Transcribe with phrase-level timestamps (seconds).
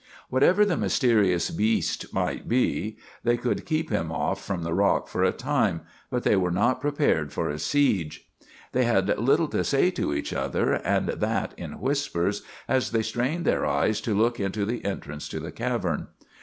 [0.31, 5.23] Whatever the mysterious beast might be, they could keep him off from the rock for
[5.23, 8.27] a time, but they were not prepared for a siege.
[8.71, 13.45] They had little to say to each other, and that in whispers as they strained
[13.45, 16.07] their eyes to look into the entrance to the cavern.